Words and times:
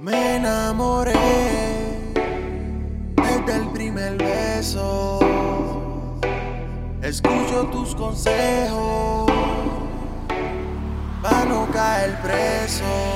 Me 0.00 0.36
enamoré 0.36 1.12
desde 3.16 3.56
el 3.56 3.68
primer 3.72 4.16
beso. 4.16 5.18
Escucho 7.02 7.66
tus 7.72 7.96
consejos 7.96 9.28
para 11.20 11.44
no 11.46 11.66
caer 11.72 12.16
preso. 12.22 13.07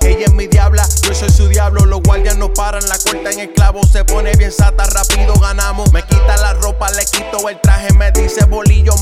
Ella 0.00 0.26
es 0.26 0.32
mi 0.32 0.46
diabla, 0.46 0.86
yo 1.02 1.14
soy 1.14 1.30
su 1.30 1.48
diablo. 1.48 1.86
Los 1.86 2.02
guardias 2.02 2.36
no 2.36 2.52
paran, 2.52 2.86
la 2.88 2.98
corta 2.98 3.30
en 3.30 3.40
esclavo. 3.40 3.80
Se 3.84 4.04
pone 4.04 4.32
bien 4.36 4.52
sata, 4.52 4.84
rápido 4.84 5.34
ganamos. 5.34 5.92
Me 5.92 6.02
quita 6.02 6.36
la 6.36 6.54
ropa, 6.54 6.90
le 6.90 7.04
quito 7.06 7.48
el 7.48 7.60
traje. 7.60 7.92
Me 7.94 8.10
dice 8.12 8.44
bolillo, 8.44 8.94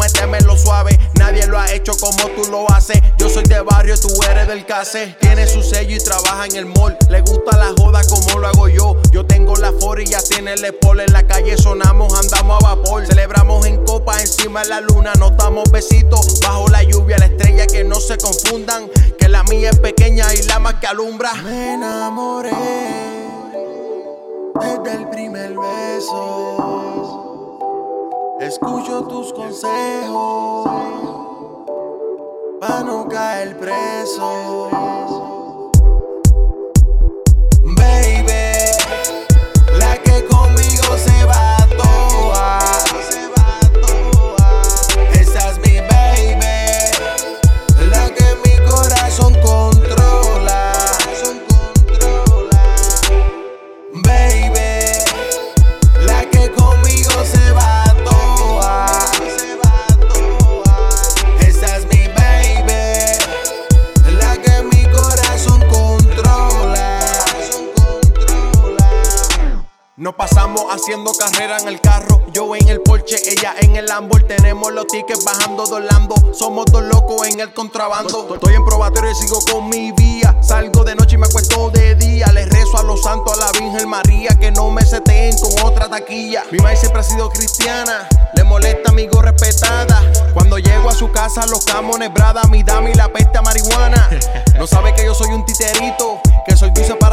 lo 0.45 0.57
suave. 0.57 0.99
Nadie 1.15 1.47
lo 1.47 1.59
ha 1.59 1.73
hecho 1.73 1.93
como 1.99 2.29
tú 2.31 2.51
lo 2.51 2.71
haces. 2.71 3.01
Yo 3.19 3.29
soy 3.29 3.45
de 3.45 3.61
barrio, 3.61 3.99
tú 3.99 4.09
eres 4.31 4.47
del 4.49 4.65
case. 4.67 5.17
Tiene 5.21 5.47
su 5.47 5.63
sello 5.63 5.97
y 5.97 5.99
trabaja 5.99 6.47
en 6.47 6.57
el 6.57 6.67
mall. 6.67 6.97
Le 7.09 7.21
gusta 7.23 7.57
la 7.57 7.73
joda 7.77 8.03
como 8.09 8.39
lo 8.39 8.49
hago 8.49 8.69
yo. 8.69 8.97
Yo 9.11 9.27
tengo 9.27 9.57
la 9.57 9.73
for 9.81 10.01
y 10.01 10.07
ya 10.07 10.23
tiene 10.23 10.55
el 10.55 10.65
espol. 10.65 11.01
En 11.01 11.13
la 11.13 11.27
calle 11.27 11.57
sonamos, 11.57 12.19
andamos 12.19 12.63
a 12.63 12.75
vapor. 12.75 13.07
Celebramos 13.07 13.67
en 13.67 13.85
copa 13.85 14.21
encima 14.21 14.63
de 14.63 14.69
la 14.69 14.81
luna. 14.81 15.13
Nos 15.19 15.37
damos 15.37 15.71
besitos 15.71 16.41
bajo 16.41 16.69
la 16.69 16.83
lluvia. 16.83 17.19
La 17.19 17.27
estrella 17.27 17.67
que 17.67 17.85
no 17.85 18.01
se 18.01 18.17
confundan 18.19 18.89
la 19.31 19.45
mía 19.45 19.71
es 19.71 19.79
pequeña 19.79 20.27
y 20.35 20.43
la 20.43 20.50
que 20.50 20.50
Me 21.01 21.73
enamoré 21.73 22.51
desde 24.61 24.93
el 24.93 25.09
primer 25.09 25.57
beso. 25.57 27.07
Escucho 28.39 29.05
tus 29.05 29.33
consejos 29.33 30.69
para 32.61 32.83
no 32.83 33.09
caer 33.09 33.59
preso. 33.59 34.70
Nos 70.01 70.15
pasamos 70.15 70.63
haciendo 70.71 71.13
carrera 71.13 71.59
en 71.59 71.69
el 71.69 71.79
carro. 71.79 72.23
Yo 72.33 72.57
en 72.57 72.67
el 72.69 72.81
Porsche, 72.81 73.17
ella 73.33 73.55
en 73.61 73.77
el 73.77 73.85
Lambo. 73.85 74.19
Tenemos 74.27 74.73
los 74.73 74.87
tickets 74.87 75.23
bajando, 75.27 75.67
dolando. 75.67 76.15
Somos 76.33 76.65
dos 76.73 76.83
locos 76.85 77.29
en 77.29 77.39
el 77.39 77.53
contrabando. 77.53 78.35
Estoy 78.35 78.55
en 78.55 78.65
probatorio 78.65 79.11
y 79.11 79.15
sigo 79.15 79.41
con 79.53 79.69
mi 79.69 79.93
vía. 79.93 80.39
Salgo 80.41 80.85
de 80.85 80.95
noche 80.95 81.17
y 81.17 81.19
me 81.19 81.27
acuesto 81.27 81.69
de 81.69 81.97
día. 81.97 82.33
Le 82.33 82.47
rezo 82.47 82.79
a 82.79 82.83
los 82.83 83.03
santos, 83.03 83.39
a 83.39 83.45
la 83.45 83.53
Virgen 83.53 83.91
María. 83.91 84.31
Que 84.41 84.51
no 84.51 84.71
me 84.71 84.87
seteen 84.87 85.37
con 85.39 85.53
otra 85.67 85.91
taquilla. 85.91 86.45
Mi 86.51 86.57
madre 86.61 86.79
siempre 86.79 87.03
ha 87.03 87.05
sido 87.05 87.29
cristiana. 87.29 88.09
Le 88.33 88.43
molesta, 88.45 88.93
amigo, 88.93 89.21
respetada. 89.21 90.01
Cuando 90.33 90.57
llego 90.57 90.89
a 90.89 90.95
su 90.95 91.13
casa, 91.13 91.45
los 91.45 91.67
camones 91.67 92.11
brada. 92.11 92.41
Mi 92.45 92.63
dama 92.63 92.89
y 92.89 92.95
la 92.95 93.13
peste 93.13 93.37
a 93.37 93.43
marihuana. 93.43 94.09
No 94.61 94.67
sabe 94.67 94.95
que 94.95 95.07
yo 95.07 95.15
soy 95.15 95.29
un 95.29 95.45
titerito. 95.47 96.21
Que 96.47 96.55
soy 96.55 96.71
dulce 96.71 96.95
para 96.95 97.10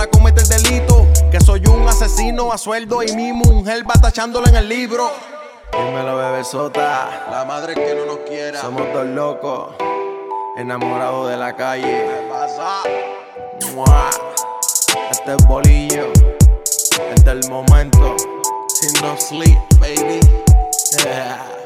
asesino 2.38 2.54
a 2.54 2.58
sueldo 2.58 3.04
y 3.04 3.12
mi 3.14 3.34
mujer 3.34 3.84
va 3.90 3.94
tachándolo 4.00 4.48
en 4.48 4.56
el 4.56 4.70
libro. 4.70 5.12
Dímelo, 5.72 6.18
bebé 6.18 6.44
sota. 6.44 7.28
La 7.32 7.46
madre 7.46 7.74
que 7.74 7.96
no 7.96 8.06
nos 8.06 8.18
quiera. 8.28 8.62
Somos 8.62 8.84
dos 8.94 9.06
locos, 9.06 9.76
enamorados 10.58 11.30
de 11.30 11.38
la 11.38 11.56
calle. 11.56 12.06
¿Qué 12.06 12.28
pasa? 12.30 12.82
Este 15.10 15.34
es 15.34 15.48
bolillo, 15.48 16.12
este 17.16 17.16
es 17.16 17.28
el 17.28 17.50
momento. 17.50 18.16
Sin 18.68 18.94
no 19.02 19.18
sleep, 19.18 19.58
baby. 19.80 20.20
Yeah. 21.04 21.57